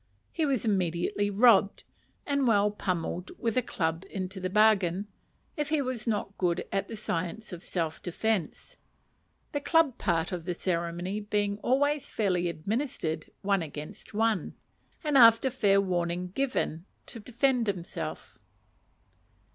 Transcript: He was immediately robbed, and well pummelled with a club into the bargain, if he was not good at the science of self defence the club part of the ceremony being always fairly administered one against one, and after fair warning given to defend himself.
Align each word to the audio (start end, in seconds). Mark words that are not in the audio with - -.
He 0.31 0.47
was 0.47 0.65
immediately 0.65 1.29
robbed, 1.29 1.83
and 2.25 2.47
well 2.47 2.71
pummelled 2.71 3.29
with 3.37 3.55
a 3.55 3.61
club 3.61 4.03
into 4.09 4.39
the 4.39 4.49
bargain, 4.49 5.05
if 5.55 5.69
he 5.69 5.79
was 5.79 6.07
not 6.07 6.35
good 6.39 6.65
at 6.71 6.87
the 6.87 6.95
science 6.95 7.53
of 7.53 7.61
self 7.61 8.01
defence 8.01 8.77
the 9.51 9.61
club 9.61 9.99
part 9.99 10.31
of 10.31 10.45
the 10.45 10.55
ceremony 10.55 11.19
being 11.19 11.57
always 11.59 12.09
fairly 12.09 12.47
administered 12.49 13.29
one 13.43 13.61
against 13.61 14.11
one, 14.11 14.55
and 15.03 15.19
after 15.19 15.51
fair 15.51 15.79
warning 15.79 16.29
given 16.31 16.85
to 17.05 17.19
defend 17.19 17.67
himself. 17.67 18.39